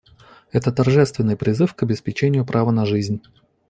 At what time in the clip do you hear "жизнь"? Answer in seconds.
2.87-3.21